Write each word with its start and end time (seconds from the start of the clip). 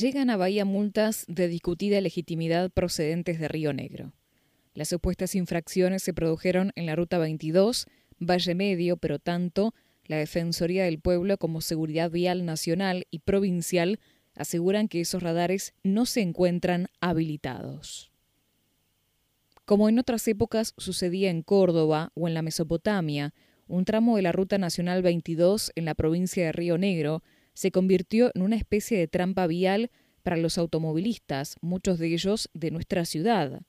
Llegan 0.00 0.30
a 0.30 0.38
Bahía 0.38 0.64
multas 0.64 1.26
de 1.28 1.48
discutida 1.48 2.00
legitimidad 2.00 2.70
procedentes 2.70 3.38
de 3.38 3.46
Río 3.46 3.74
Negro. 3.74 4.14
Las 4.72 4.88
supuestas 4.88 5.34
infracciones 5.34 6.02
se 6.02 6.14
produjeron 6.14 6.72
en 6.76 6.86
la 6.86 6.96
Ruta 6.96 7.18
22, 7.18 7.86
Valle 8.18 8.54
Medio, 8.54 8.96
pero 8.96 9.18
tanto 9.18 9.74
la 10.06 10.16
Defensoría 10.16 10.84
del 10.84 10.98
Pueblo 10.98 11.36
como 11.36 11.60
Seguridad 11.60 12.10
Vial 12.10 12.46
Nacional 12.46 13.06
y 13.10 13.18
Provincial 13.18 14.00
aseguran 14.34 14.88
que 14.88 15.02
esos 15.02 15.22
radares 15.22 15.74
no 15.82 16.06
se 16.06 16.22
encuentran 16.22 16.86
habilitados. 17.02 18.10
Como 19.66 19.90
en 19.90 19.98
otras 19.98 20.26
épocas 20.26 20.72
sucedía 20.78 21.28
en 21.28 21.42
Córdoba 21.42 22.12
o 22.14 22.28
en 22.28 22.32
la 22.32 22.40
Mesopotamia, 22.40 23.34
un 23.66 23.84
tramo 23.84 24.16
de 24.16 24.22
la 24.22 24.32
Ruta 24.32 24.56
Nacional 24.56 25.02
22 25.02 25.70
en 25.74 25.84
la 25.84 25.94
provincia 25.94 26.46
de 26.46 26.52
Río 26.52 26.78
Negro 26.78 27.22
se 27.54 27.70
convirtió 27.70 28.30
en 28.34 28.42
una 28.42 28.56
especie 28.56 28.98
de 28.98 29.08
trampa 29.08 29.46
vial 29.46 29.90
para 30.22 30.36
los 30.36 30.58
automovilistas, 30.58 31.56
muchos 31.60 31.98
de 31.98 32.12
ellos 32.12 32.48
de 32.54 32.70
nuestra 32.70 33.04
ciudad. 33.04 33.62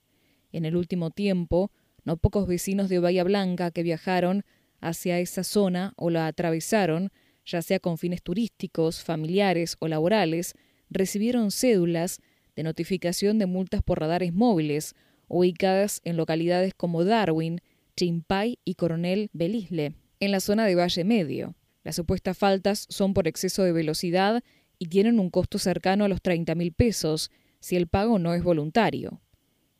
En 0.52 0.66
el 0.66 0.76
último 0.76 1.10
tiempo, 1.10 1.72
no 2.06 2.18
pocos 2.18 2.48
vecinos 2.48 2.90
de 2.90 3.00
Bahía 3.00 3.24
Blanca 3.24 3.72
que 3.72 3.84
viajaron 3.84 4.44
hacia 4.82 5.20
esa 5.20 5.44
zona 5.44 5.94
o 5.96 6.10
la 6.10 6.28
atravesaron, 6.28 7.12
ya 7.46 7.62
sea 7.62 7.80
con 7.80 7.98
fines 7.98 8.22
turísticos, 8.22 9.04
familiares 9.04 9.78
o 9.80 9.88
laborales, 9.88 10.54
recibieron 10.90 11.52
cédulas 11.52 12.20
de 12.56 12.64
notificación 12.64 13.40
de 13.40 13.46
multas 13.46 13.82
por 13.82 14.00
radares 14.00 14.34
móviles 14.34 14.96
ubicadas 15.28 16.02
en 16.04 16.18
localidades 16.18 16.74
como 16.76 17.04
Darwin, 17.04 17.62
Chimpay 17.96 18.60
y 18.64 18.76
Coronel 18.76 19.30
Belisle, 19.34 19.96
en 20.20 20.32
la 20.32 20.40
zona 20.40 20.66
de 20.66 20.76
Valle 20.76 21.04
Medio. 21.04 21.56
Las 21.84 21.96
supuestas 21.96 22.38
faltas 22.38 22.86
son 22.90 23.14
por 23.14 23.28
exceso 23.28 23.64
de 23.64 23.72
velocidad 23.72 24.44
y 24.80 24.88
tienen 24.88 25.20
un 25.20 25.30
costo 25.30 25.60
cercano 25.60 26.06
a 26.06 26.08
los 26.08 26.22
30 26.22 26.56
mil 26.56 26.74
pesos 26.74 27.32
si 27.60 27.76
el 27.76 27.88
pago 27.88 28.20
no 28.20 28.34
es 28.34 28.44
voluntario. 28.44 29.22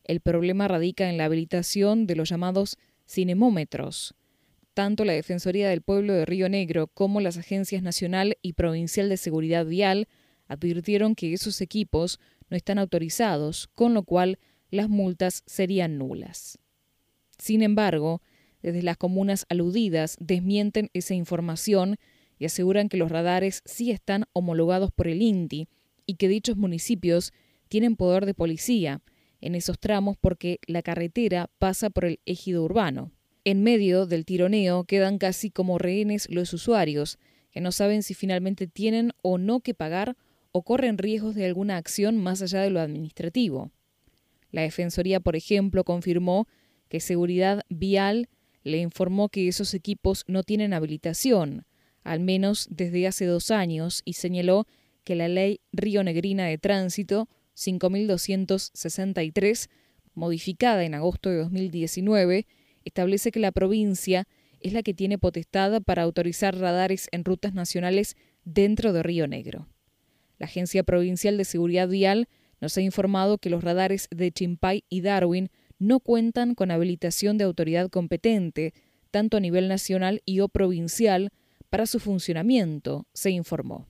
El 0.04 0.20
problema 0.20 0.68
radica 0.68 1.10
en 1.10 1.18
la 1.18 1.26
habilitación 1.26 2.08
de 2.08 2.16
los 2.16 2.30
llamados 2.30 2.78
cinemómetros. 3.08 4.16
Tanto 4.74 5.06
la 5.06 5.14
Defensoría 5.14 5.70
del 5.70 5.82
Pueblo 5.82 6.14
de 6.14 6.26
Río 6.26 6.50
Negro 6.50 6.88
como 6.88 7.22
las 7.22 7.38
agencias 7.38 7.84
nacional 7.84 8.38
y 8.42 8.54
provincial 8.54 9.08
de 9.08 9.18
seguridad 9.18 9.66
vial 9.66 10.08
advirtieron 10.48 11.16
que 11.16 11.34
esos 11.34 11.62
equipos 11.62 12.20
no 12.50 12.58
están 12.58 12.80
autorizados, 12.80 13.70
con 13.76 13.94
lo 13.94 14.04
cual 14.04 14.40
las 14.72 14.90
multas 14.90 15.44
serían 15.46 15.98
nulas. 15.98 16.60
Sin 17.38 17.62
embargo, 17.62 18.22
desde 18.64 18.82
las 18.82 18.98
comunas 18.98 19.46
aludidas 19.50 20.18
desmienten 20.20 20.90
esa 20.94 21.14
información 21.14 21.98
y 22.40 22.46
aseguran 22.46 22.90
que 22.90 22.98
los 22.98 23.12
radares 23.12 23.62
sí 23.66 23.92
están 23.92 24.26
homologados 24.34 24.92
por 24.92 25.08
el 25.08 25.22
INTI 25.22 25.68
y 26.08 26.16
que 26.16 26.28
dichos 26.28 26.58
municipios 26.58 27.32
tienen 27.68 27.96
poder 27.96 28.26
de 28.26 28.34
policía 28.34 29.02
en 29.44 29.56
esos 29.56 29.78
tramos 29.78 30.16
porque 30.16 30.60
la 30.68 30.82
carretera 30.82 31.50
pasa 31.60 31.90
por 31.90 32.06
el 32.06 32.20
ejido 32.26 32.64
urbano. 32.64 33.12
En 33.44 33.62
medio 33.62 34.06
del 34.06 34.24
tironeo 34.24 34.86
quedan 34.86 35.18
casi 35.18 35.52
como 35.52 35.78
rehenes 35.78 36.30
los 36.30 36.54
usuarios, 36.54 37.20
que 37.52 37.60
no 37.60 37.74
saben 37.74 38.04
si 38.04 38.14
finalmente 38.14 38.68
tienen 38.68 39.12
o 39.22 39.38
no 39.38 39.60
que 39.60 39.74
pagar 39.74 40.16
o 40.54 40.64
corren 40.64 40.98
riesgos 40.98 41.36
de 41.36 41.46
alguna 41.46 41.76
acción 41.76 42.18
más 42.18 42.42
allá 42.42 42.62
de 42.62 42.70
lo 42.70 42.80
administrativo. 42.80 43.70
La 44.52 44.62
Defensoría, 44.62 45.20
por 45.20 45.36
ejemplo, 45.36 45.84
confirmó 45.84 46.48
que 46.88 47.02
Seguridad 47.02 47.64
Vial 47.68 48.30
le 48.64 48.78
informó 48.78 49.30
que 49.30 49.48
esos 49.48 49.74
equipos 49.74 50.24
no 50.28 50.44
tienen 50.44 50.74
habilitación, 50.74 51.66
al 52.04 52.20
menos 52.20 52.68
desde 52.70 53.08
hace 53.08 53.26
dos 53.26 53.52
años, 53.52 54.02
y 54.06 54.14
señaló 54.14 54.68
que 55.04 55.16
la 55.16 55.28
ley 55.28 55.62
Río 55.72 56.04
Negrina 56.04 56.46
de 56.46 56.58
Tránsito 56.58 57.28
5263, 57.56 59.70
modificada 60.14 60.84
en 60.84 60.96
agosto 60.96 61.30
de 61.30 61.38
2019, 61.38 62.48
establece 62.86 63.32
que 63.32 63.40
la 63.40 63.52
provincia 63.52 64.28
es 64.60 64.74
la 64.74 64.84
que 64.84 64.94
tiene 64.94 65.18
potestad 65.18 65.82
para 65.82 66.04
autorizar 66.04 66.58
radares 66.58 67.08
en 67.12 67.26
rutas 67.26 67.54
nacionales 67.54 68.16
dentro 68.46 68.94
de 68.94 69.04
Río 69.04 69.28
Negro. 69.28 69.68
La 70.40 70.46
Agencia 70.46 70.84
Provincial 70.84 71.38
de 71.38 71.46
Seguridad 71.46 71.88
Vial 71.88 72.28
nos 72.60 72.78
ha 72.78 72.82
informado 72.82 73.38
que 73.38 73.50
los 73.50 73.64
radares 73.64 74.08
de 74.10 74.32
Chimpay 74.32 74.84
y 74.90 75.02
Darwin 75.02 75.50
no 75.84 76.00
cuentan 76.00 76.56
con 76.56 76.72
habilitación 76.72 77.38
de 77.38 77.44
autoridad 77.44 77.90
competente, 77.90 78.74
tanto 79.12 79.38
a 79.38 79.40
nivel 79.40 79.68
nacional 79.68 80.22
y 80.26 80.40
o 80.40 80.48
provincial, 80.48 81.30
para 81.70 81.86
su 81.86 82.00
funcionamiento, 82.00 83.06
se 83.14 83.32
informó. 83.32 83.86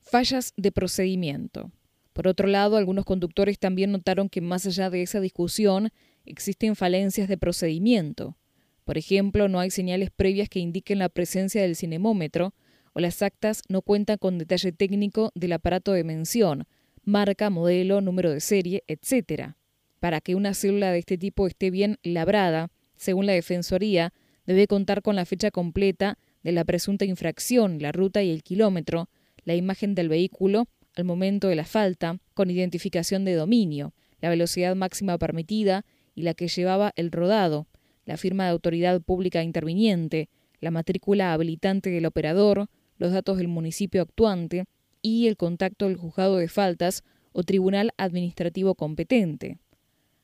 Fallas 0.00 0.54
de 0.56 0.72
procedimiento. 0.72 1.70
Por 2.12 2.26
otro 2.26 2.48
lado, 2.48 2.76
algunos 2.76 3.04
conductores 3.04 3.58
también 3.58 3.92
notaron 3.92 4.28
que 4.28 4.40
más 4.40 4.66
allá 4.66 4.90
de 4.90 5.02
esa 5.02 5.20
discusión 5.20 5.90
existen 6.24 6.74
falencias 6.74 7.28
de 7.28 7.38
procedimiento. 7.38 8.36
Por 8.84 8.98
ejemplo, 8.98 9.48
no 9.48 9.60
hay 9.60 9.70
señales 9.70 10.10
previas 10.10 10.48
que 10.48 10.58
indiquen 10.58 10.98
la 10.98 11.08
presencia 11.08 11.62
del 11.62 11.76
cinemómetro, 11.76 12.54
o 12.92 13.00
las 13.00 13.22
actas 13.22 13.62
no 13.68 13.82
cuentan 13.82 14.18
con 14.18 14.38
detalle 14.38 14.72
técnico 14.72 15.30
del 15.34 15.52
aparato 15.52 15.92
de 15.92 16.02
mención, 16.02 16.66
marca, 17.04 17.50
modelo, 17.50 18.00
número 18.00 18.32
de 18.32 18.40
serie, 18.40 18.84
etc. 18.88 19.54
Para 20.00 20.22
que 20.22 20.34
una 20.34 20.54
célula 20.54 20.90
de 20.92 20.98
este 20.98 21.18
tipo 21.18 21.46
esté 21.46 21.70
bien 21.70 21.98
labrada, 22.02 22.70
según 22.96 23.26
la 23.26 23.34
Defensoría, 23.34 24.12
debe 24.46 24.66
contar 24.66 25.02
con 25.02 25.14
la 25.14 25.26
fecha 25.26 25.50
completa 25.50 26.18
de 26.42 26.52
la 26.52 26.64
presunta 26.64 27.04
infracción, 27.04 27.80
la 27.80 27.92
ruta 27.92 28.22
y 28.22 28.30
el 28.30 28.42
kilómetro, 28.42 29.10
la 29.44 29.54
imagen 29.54 29.94
del 29.94 30.08
vehículo 30.08 30.68
al 30.96 31.04
momento 31.04 31.48
de 31.48 31.54
la 31.54 31.66
falta, 31.66 32.18
con 32.32 32.50
identificación 32.50 33.26
de 33.26 33.34
dominio, 33.34 33.92
la 34.20 34.30
velocidad 34.30 34.74
máxima 34.74 35.18
permitida 35.18 35.84
y 36.14 36.22
la 36.22 36.32
que 36.34 36.48
llevaba 36.48 36.92
el 36.96 37.12
rodado, 37.12 37.68
la 38.06 38.16
firma 38.16 38.44
de 38.44 38.50
autoridad 38.50 39.00
pública 39.02 39.42
interviniente, 39.42 40.30
la 40.60 40.70
matrícula 40.70 41.34
habilitante 41.34 41.90
del 41.90 42.06
operador, 42.06 42.68
los 42.96 43.12
datos 43.12 43.36
del 43.36 43.48
municipio 43.48 44.02
actuante 44.02 44.64
y 45.02 45.26
el 45.28 45.36
contacto 45.36 45.86
del 45.86 45.96
juzgado 45.96 46.38
de 46.38 46.48
faltas 46.48 47.04
o 47.32 47.44
tribunal 47.44 47.92
administrativo 47.98 48.74
competente 48.74 49.58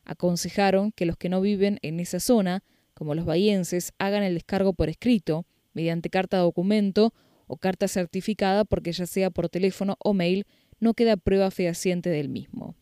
aconsejaron 0.07 0.93
que 0.93 1.05
los 1.05 1.17
que 1.17 1.29
no 1.29 1.41
viven 1.41 1.79
en 1.83 2.01
esa 2.01 2.21
zona, 2.21 2.63
como 2.95 3.15
los 3.15 3.27
bahienses, 3.27 3.93
hagan 3.99 4.23
el 4.23 4.35
descargo 4.35 4.73
por 4.73 4.89
escrito, 4.89 5.45
mediante 5.75 6.09
carta 6.09 6.39
documento 6.39 7.13
o 7.47 7.59
carta 7.59 7.89
certificada 7.89 8.65
porque 8.65 8.93
ya 8.93 9.07
sea 9.07 9.31
por 9.31 9.49
teléfono 9.49 9.97
o 9.99 10.15
mail 10.15 10.47
no 10.81 10.95
queda 10.95 11.17
prueba 11.17 11.51
fehaciente 11.51 12.11
del 12.11 12.29
mismo. 12.29 12.75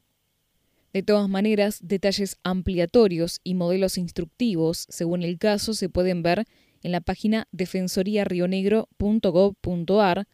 De 0.93 1.03
todas 1.03 1.29
maneras, 1.29 1.81
detalles 1.83 2.37
ampliatorios 2.45 3.41
y 3.43 3.55
modelos 3.55 3.99
instructivos, 3.99 4.87
según 4.89 5.25
el 5.25 5.39
caso, 5.39 5.75
se 5.75 5.89
pueden 5.89 6.23
ver 6.23 6.45
en 6.85 6.93
la 6.93 7.01
página 7.01 7.49
defensoriarionegro.gov.ar. 7.51 10.29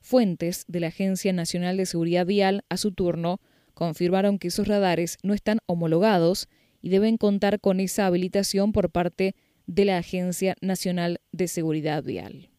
Fuentes 0.00 0.64
de 0.68 0.80
la 0.80 0.86
Agencia 0.88 1.32
Nacional 1.32 1.78
de 1.78 1.86
Seguridad 1.86 2.26
Vial, 2.26 2.62
a 2.68 2.76
su 2.76 2.92
turno, 2.92 3.40
confirmaron 3.74 4.38
que 4.38 4.48
esos 4.48 4.68
radares 4.68 5.18
no 5.22 5.34
están 5.34 5.58
homologados 5.66 6.48
y 6.80 6.88
deben 6.88 7.16
contar 7.16 7.60
con 7.60 7.80
esa 7.80 8.06
habilitación 8.06 8.72
por 8.72 8.90
parte 8.90 9.34
de 9.66 9.84
la 9.84 9.98
Agencia 9.98 10.56
Nacional 10.60 11.20
de 11.32 11.48
Seguridad 11.48 12.02
Vial. 12.02 12.50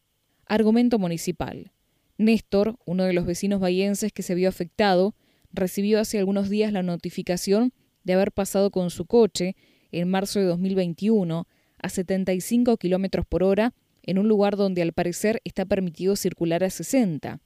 Argumento 0.45 0.99
municipal. 0.99 1.71
Néstor, 2.17 2.77
uno 2.85 3.03
de 3.03 3.13
los 3.13 3.25
vecinos 3.25 3.59
bahienses 3.59 4.11
que 4.13 4.23
se 4.23 4.35
vio 4.35 4.49
afectado, 4.49 5.15
recibió 5.51 5.99
hace 5.99 6.19
algunos 6.19 6.49
días 6.49 6.71
la 6.71 6.83
notificación 6.83 7.73
de 8.03 8.13
haber 8.13 8.31
pasado 8.31 8.71
con 8.71 8.89
su 8.89 9.05
coche 9.05 9.55
en 9.91 10.09
marzo 10.09 10.39
de 10.39 10.45
2021 10.45 11.47
a 11.81 11.89
75 11.89 12.77
kilómetros 12.77 13.25
por 13.25 13.43
hora 13.43 13.73
en 14.03 14.19
un 14.19 14.27
lugar 14.27 14.55
donde 14.55 14.81
al 14.81 14.93
parecer 14.93 15.41
está 15.43 15.65
permitido 15.65 16.15
circular 16.15 16.63
a 16.63 16.69
60. 16.69 17.39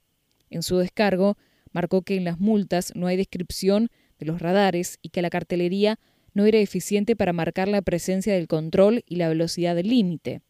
En 0.50 0.62
su 0.62 0.78
descargo, 0.78 1.36
marcó 1.72 2.02
que 2.02 2.16
en 2.16 2.24
las 2.24 2.40
multas 2.40 2.92
no 2.94 3.06
hay 3.06 3.16
descripción 3.16 3.88
de 4.18 4.26
los 4.26 4.40
radares 4.40 4.98
y 5.02 5.10
que 5.10 5.22
la 5.22 5.30
cartelería 5.30 5.98
no 6.34 6.44
era 6.44 6.58
eficiente 6.58 7.16
para 7.16 7.32
marcar 7.32 7.68
la 7.68 7.82
presencia 7.82 8.34
del 8.34 8.46
control 8.46 9.02
y 9.06 9.16
la 9.16 9.28
velocidad 9.28 9.74
del 9.74 9.88
límite. 9.88 10.42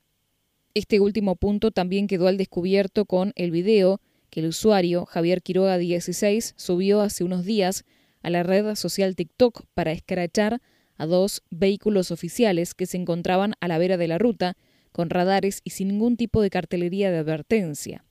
Este 0.74 1.00
último 1.00 1.36
punto 1.36 1.70
también 1.70 2.06
quedó 2.06 2.28
al 2.28 2.36
descubierto 2.36 3.04
con 3.06 3.32
el 3.36 3.50
video 3.50 4.00
que 4.30 4.40
el 4.40 4.46
usuario 4.46 5.04
Javier 5.06 5.42
Quiroga 5.42 5.78
16 5.78 6.54
subió 6.56 7.00
hace 7.00 7.24
unos 7.24 7.44
días 7.44 7.84
a 8.22 8.30
la 8.30 8.42
red 8.42 8.74
social 8.76 9.16
TikTok 9.16 9.64
para 9.74 9.92
escrachar 9.92 10.60
a 10.96 11.06
dos 11.06 11.42
vehículos 11.50 12.10
oficiales 12.10 12.74
que 12.74 12.86
se 12.86 12.98
encontraban 12.98 13.54
a 13.60 13.68
la 13.68 13.78
vera 13.78 13.96
de 13.96 14.06
la 14.06 14.18
ruta 14.18 14.56
con 14.92 15.10
radares 15.10 15.60
y 15.64 15.70
sin 15.70 15.88
ningún 15.88 16.16
tipo 16.16 16.42
de 16.42 16.50
cartelería 16.50 17.10
de 17.10 17.18
advertencia. 17.18 18.04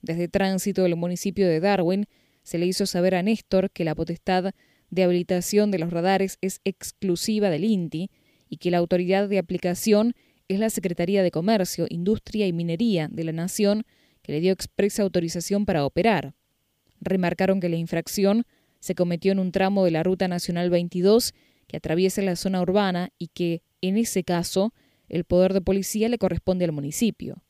Desde 0.00 0.28
tránsito 0.28 0.82
del 0.82 0.96
municipio 0.96 1.46
de 1.46 1.60
Darwin 1.60 2.06
se 2.42 2.58
le 2.58 2.66
hizo 2.66 2.86
saber 2.86 3.14
a 3.14 3.22
Néstor 3.22 3.70
que 3.70 3.84
la 3.84 3.94
potestad 3.94 4.54
de 4.90 5.02
habilitación 5.02 5.70
de 5.70 5.78
los 5.78 5.90
radares 5.90 6.38
es 6.40 6.60
exclusiva 6.64 7.50
del 7.50 7.64
INTI 7.64 8.10
y 8.48 8.56
que 8.58 8.70
la 8.70 8.78
autoridad 8.78 9.28
de 9.28 9.38
aplicación 9.38 10.14
es 10.48 10.58
la 10.60 10.70
Secretaría 10.70 11.22
de 11.22 11.30
Comercio, 11.30 11.86
Industria 11.88 12.46
y 12.46 12.52
Minería 12.52 13.08
de 13.10 13.24
la 13.24 13.32
Nación, 13.32 13.84
que 14.22 14.32
le 14.32 14.40
dio 14.40 14.52
expresa 14.52 15.02
autorización 15.02 15.64
para 15.64 15.86
operar. 15.86 16.34
Remarcaron 17.00 17.60
que 17.60 17.68
la 17.68 17.76
infracción 17.76 18.44
se 18.80 18.94
cometió 18.94 19.32
en 19.32 19.38
un 19.38 19.52
tramo 19.52 19.84
de 19.84 19.92
la 19.92 20.02
Ruta 20.02 20.28
Nacional 20.28 20.68
22 20.68 21.32
que 21.66 21.76
atraviesa 21.76 22.20
la 22.20 22.36
zona 22.36 22.60
urbana 22.60 23.10
y 23.18 23.28
que, 23.28 23.62
en 23.80 23.96
ese 23.96 24.24
caso, 24.24 24.74
el 25.08 25.24
poder 25.24 25.52
de 25.54 25.60
policía 25.60 26.08
le 26.08 26.18
corresponde 26.18 26.64
al 26.64 26.72
municipio. 26.72 27.42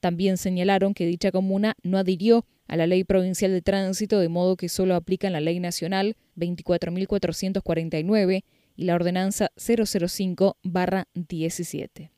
También 0.00 0.36
señalaron 0.36 0.94
que 0.94 1.06
dicha 1.06 1.32
comuna 1.32 1.74
no 1.82 1.98
adhirió 1.98 2.46
a 2.68 2.76
la 2.76 2.86
Ley 2.86 3.02
Provincial 3.02 3.50
de 3.50 3.62
Tránsito, 3.62 4.20
de 4.20 4.28
modo 4.28 4.56
que 4.56 4.68
solo 4.68 4.94
aplican 4.94 5.32
la 5.32 5.40
Ley 5.40 5.58
Nacional 5.58 6.16
24.449 6.36 8.44
y 8.76 8.84
la 8.84 8.94
Ordenanza 8.94 9.50
005-17. 9.56 12.10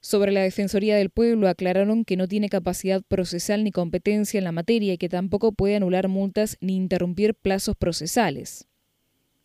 Sobre 0.00 0.32
la 0.32 0.42
Defensoría 0.42 0.96
del 0.96 1.10
Pueblo 1.10 1.48
aclararon 1.48 2.04
que 2.04 2.16
no 2.16 2.28
tiene 2.28 2.48
capacidad 2.48 3.02
procesal 3.02 3.64
ni 3.64 3.70
competencia 3.70 4.38
en 4.38 4.44
la 4.44 4.52
materia 4.52 4.94
y 4.94 4.98
que 4.98 5.08
tampoco 5.08 5.52
puede 5.52 5.76
anular 5.76 6.08
multas 6.08 6.56
ni 6.60 6.76
interrumpir 6.76 7.34
plazos 7.34 7.76
procesales. 7.76 8.66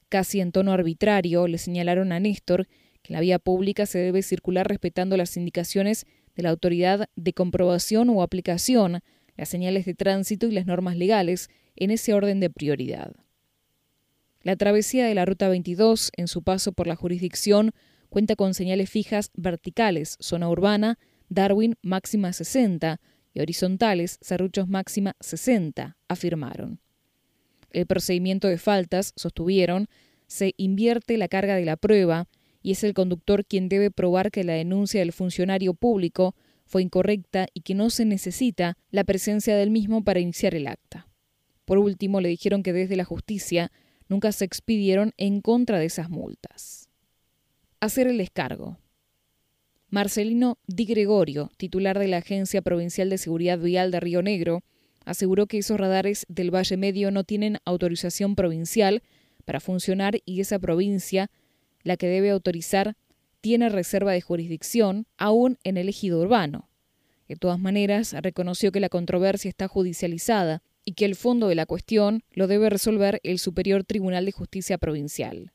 Casi 0.07 0.39
en 0.39 0.51
tono 0.51 0.71
arbitrario 0.71 1.47
le 1.47 1.57
señalaron 1.57 2.11
a 2.11 2.19
Néstor 2.19 2.67
que 3.01 3.11
en 3.11 3.15
la 3.15 3.21
vía 3.21 3.39
pública 3.39 3.85
se 3.85 3.99
debe 3.99 4.21
circular 4.21 4.67
respetando 4.67 5.17
las 5.17 5.35
indicaciones 5.35 6.05
de 6.35 6.43
la 6.43 6.49
autoridad 6.49 7.09
de 7.15 7.33
comprobación 7.33 8.09
o 8.09 8.21
aplicación, 8.21 9.01
las 9.41 9.49
señales 9.49 9.85
de 9.85 9.95
tránsito 9.95 10.45
y 10.45 10.51
las 10.51 10.67
normas 10.67 10.95
legales 10.95 11.49
en 11.75 11.89
ese 11.89 12.13
orden 12.13 12.39
de 12.39 12.51
prioridad. 12.51 13.15
La 14.43 14.55
travesía 14.55 15.07
de 15.07 15.15
la 15.15 15.25
Ruta 15.25 15.49
22, 15.49 16.11
en 16.15 16.27
su 16.27 16.43
paso 16.43 16.73
por 16.73 16.85
la 16.85 16.95
jurisdicción, 16.95 17.71
cuenta 18.09 18.35
con 18.35 18.53
señales 18.53 18.91
fijas 18.91 19.31
verticales, 19.33 20.15
zona 20.19 20.47
urbana, 20.47 20.99
Darwin 21.29 21.75
máxima 21.81 22.33
60 22.33 23.01
y 23.33 23.39
horizontales, 23.39 24.19
Cerruchos 24.21 24.67
máxima 24.67 25.15
60, 25.19 25.97
afirmaron. 26.07 26.79
El 27.71 27.87
procedimiento 27.87 28.47
de 28.47 28.59
faltas, 28.59 29.11
sostuvieron, 29.15 29.87
se 30.27 30.53
invierte 30.57 31.17
la 31.17 31.27
carga 31.27 31.55
de 31.55 31.65
la 31.65 31.77
prueba 31.77 32.27
y 32.61 32.73
es 32.73 32.83
el 32.83 32.93
conductor 32.93 33.43
quien 33.43 33.69
debe 33.69 33.89
probar 33.89 34.29
que 34.29 34.43
la 34.43 34.53
denuncia 34.53 34.99
del 34.99 35.13
funcionario 35.13 35.73
público 35.73 36.35
fue 36.71 36.81
incorrecta 36.81 37.47
y 37.53 37.61
que 37.61 37.75
no 37.75 37.89
se 37.89 38.05
necesita 38.05 38.77
la 38.91 39.03
presencia 39.03 39.57
del 39.57 39.71
mismo 39.71 40.05
para 40.05 40.21
iniciar 40.21 40.55
el 40.55 40.67
acta. 40.67 41.05
Por 41.65 41.77
último, 41.77 42.21
le 42.21 42.29
dijeron 42.29 42.63
que 42.63 42.71
desde 42.71 42.95
la 42.95 43.03
justicia 43.03 43.73
nunca 44.07 44.31
se 44.31 44.45
expidieron 44.45 45.13
en 45.17 45.41
contra 45.41 45.79
de 45.79 45.85
esas 45.85 46.09
multas. 46.09 46.87
Hacer 47.81 48.07
el 48.07 48.17
descargo. 48.17 48.77
Marcelino 49.89 50.59
Di 50.65 50.85
Gregorio, 50.85 51.51
titular 51.57 51.99
de 51.99 52.07
la 52.07 52.17
Agencia 52.17 52.61
Provincial 52.61 53.09
de 53.09 53.17
Seguridad 53.17 53.59
Vial 53.59 53.91
de 53.91 53.99
Río 53.99 54.21
Negro, 54.21 54.63
aseguró 55.03 55.47
que 55.47 55.57
esos 55.57 55.77
radares 55.77 56.25
del 56.29 56.55
Valle 56.55 56.77
Medio 56.77 57.11
no 57.11 57.25
tienen 57.25 57.57
autorización 57.65 58.35
provincial 58.35 59.03
para 59.43 59.59
funcionar 59.59 60.19
y 60.23 60.39
esa 60.39 60.57
provincia 60.57 61.29
la 61.83 61.97
que 61.97 62.07
debe 62.07 62.29
autorizar 62.29 62.95
tiene 63.41 63.69
reserva 63.69 64.13
de 64.13 64.21
jurisdicción 64.21 65.07
aún 65.17 65.57
en 65.63 65.77
el 65.77 65.89
ejido 65.89 66.21
urbano. 66.21 66.69
De 67.27 67.35
todas 67.35 67.59
maneras, 67.59 68.13
reconoció 68.21 68.71
que 68.71 68.79
la 68.79 68.89
controversia 68.89 69.49
está 69.49 69.67
judicializada 69.67 70.61
y 70.83 70.93
que 70.93 71.05
el 71.05 71.15
fondo 71.15 71.47
de 71.47 71.55
la 71.55 71.65
cuestión 71.65 72.23
lo 72.31 72.47
debe 72.47 72.69
resolver 72.69 73.19
el 73.23 73.39
Superior 73.39 73.83
Tribunal 73.83 74.25
de 74.25 74.31
Justicia 74.31 74.77
Provincial. 74.77 75.51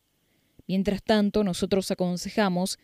Mientras 0.67 1.03
tanto, 1.03 1.45
nosotros 1.45 1.91
aconsejamos 1.91 2.79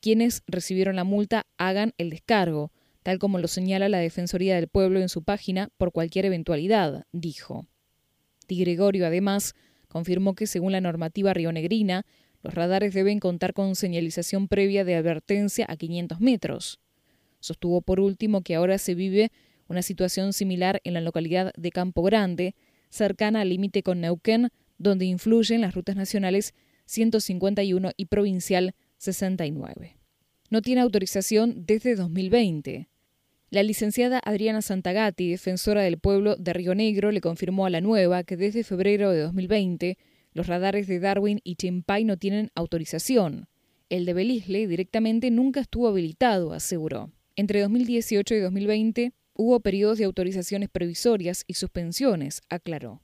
quienes 0.00 0.42
recibieron 0.46 0.96
la 0.96 1.04
multa 1.04 1.46
hagan 1.58 1.92
el 1.98 2.10
descargo, 2.10 2.72
tal 3.02 3.18
como 3.18 3.38
lo 3.38 3.48
señala 3.48 3.88
la 3.88 3.98
Defensoría 3.98 4.54
del 4.56 4.68
Pueblo 4.68 5.00
en 5.00 5.08
su 5.08 5.22
página 5.22 5.70
por 5.76 5.92
cualquier 5.92 6.26
eventualidad, 6.26 7.04
dijo. 7.12 7.66
Di 8.48 8.60
Gregorio, 8.60 9.06
además, 9.06 9.54
confirmó 9.88 10.34
que 10.34 10.46
según 10.46 10.72
la 10.72 10.80
normativa 10.80 11.34
rionegrina, 11.34 12.04
los 12.46 12.54
radares 12.54 12.94
deben 12.94 13.18
contar 13.18 13.54
con 13.54 13.74
señalización 13.74 14.46
previa 14.46 14.84
de 14.84 14.94
advertencia 14.94 15.66
a 15.68 15.76
500 15.76 16.20
metros. 16.20 16.78
Sostuvo 17.40 17.80
por 17.80 17.98
último 17.98 18.42
que 18.42 18.54
ahora 18.54 18.78
se 18.78 18.94
vive 18.94 19.32
una 19.66 19.82
situación 19.82 20.32
similar 20.32 20.80
en 20.84 20.94
la 20.94 21.00
localidad 21.00 21.52
de 21.56 21.72
Campo 21.72 22.04
Grande, 22.04 22.54
cercana 22.88 23.40
al 23.40 23.48
límite 23.48 23.82
con 23.82 24.00
Neuquén, 24.00 24.50
donde 24.78 25.06
influyen 25.06 25.60
las 25.60 25.74
rutas 25.74 25.96
nacionales 25.96 26.54
151 26.84 27.90
y 27.96 28.04
provincial 28.04 28.76
69. 28.98 29.96
No 30.48 30.62
tiene 30.62 30.82
autorización 30.82 31.66
desde 31.66 31.96
2020. 31.96 32.88
La 33.50 33.64
licenciada 33.64 34.20
Adriana 34.24 34.62
Santagati, 34.62 35.30
defensora 35.30 35.82
del 35.82 35.98
pueblo 35.98 36.36
de 36.36 36.52
Río 36.52 36.76
Negro, 36.76 37.10
le 37.10 37.20
confirmó 37.20 37.66
a 37.66 37.70
la 37.70 37.80
nueva 37.80 38.22
que 38.22 38.36
desde 38.36 38.62
febrero 38.62 39.10
de 39.10 39.22
2020 39.22 39.98
los 40.36 40.48
radares 40.48 40.86
de 40.86 41.00
Darwin 41.00 41.40
y 41.44 41.56
Chimpay 41.56 42.04
no 42.04 42.18
tienen 42.18 42.50
autorización. 42.54 43.48
El 43.88 44.04
de 44.04 44.12
Belisle 44.12 44.66
directamente 44.66 45.30
nunca 45.30 45.60
estuvo 45.60 45.88
habilitado, 45.88 46.52
aseguró. 46.52 47.10
Entre 47.36 47.62
2018 47.62 48.34
y 48.34 48.40
2020 48.40 49.12
hubo 49.32 49.60
periodos 49.60 49.96
de 49.96 50.04
autorizaciones 50.04 50.68
provisorias 50.68 51.44
y 51.46 51.54
suspensiones, 51.54 52.42
aclaró. 52.50 53.00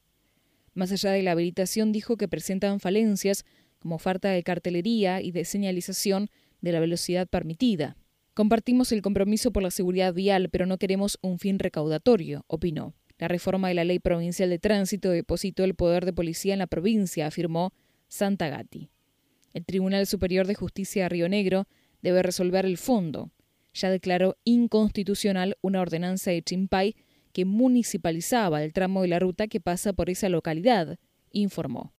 Más 0.74 0.92
allá 0.92 1.12
de 1.12 1.22
la 1.22 1.32
habilitación, 1.32 1.90
dijo 1.90 2.18
que 2.18 2.28
presentan 2.28 2.80
falencias 2.80 3.46
como 3.78 3.98
falta 3.98 4.28
de 4.28 4.42
cartelería 4.42 5.22
y 5.22 5.30
de 5.32 5.46
señalización 5.46 6.28
de 6.60 6.72
la 6.72 6.80
velocidad 6.80 7.26
permitida. 7.26 7.96
Compartimos 8.34 8.92
el 8.92 9.00
compromiso 9.00 9.52
por 9.52 9.62
la 9.62 9.70
seguridad 9.70 10.12
vial, 10.12 10.50
pero 10.50 10.66
no 10.66 10.76
queremos 10.76 11.18
un 11.22 11.38
fin 11.38 11.58
recaudatorio, 11.58 12.44
opinó. 12.46 12.94
La 13.22 13.28
reforma 13.28 13.68
de 13.68 13.74
la 13.74 13.84
Ley 13.84 14.00
Provincial 14.00 14.50
de 14.50 14.58
Tránsito 14.58 15.10
depositó 15.10 15.62
el 15.62 15.76
poder 15.76 16.04
de 16.04 16.12
policía 16.12 16.54
en 16.54 16.58
la 16.58 16.66
provincia, 16.66 17.28
afirmó 17.28 17.72
Santa 18.08 18.48
Gatti. 18.48 18.90
El 19.54 19.64
Tribunal 19.64 20.08
Superior 20.08 20.48
de 20.48 20.56
Justicia 20.56 21.04
de 21.04 21.08
Río 21.08 21.28
Negro 21.28 21.68
debe 22.00 22.24
resolver 22.24 22.66
el 22.66 22.78
fondo. 22.78 23.30
Ya 23.74 23.90
declaró 23.90 24.38
inconstitucional 24.42 25.56
una 25.60 25.82
ordenanza 25.82 26.32
de 26.32 26.42
Chimpay 26.42 26.96
que 27.32 27.44
municipalizaba 27.44 28.64
el 28.64 28.72
tramo 28.72 29.02
de 29.02 29.08
la 29.08 29.20
ruta 29.20 29.46
que 29.46 29.60
pasa 29.60 29.92
por 29.92 30.10
esa 30.10 30.28
localidad, 30.28 30.98
informó. 31.30 31.90